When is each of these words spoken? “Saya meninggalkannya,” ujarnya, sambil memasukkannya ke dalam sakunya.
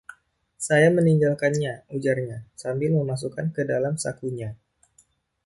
“Saya 0.67 0.89
meninggalkannya,” 0.97 1.73
ujarnya, 1.95 2.37
sambil 2.61 2.89
memasukkannya 2.97 3.53
ke 3.57 3.63
dalam 3.71 3.93
sakunya. 4.03 4.49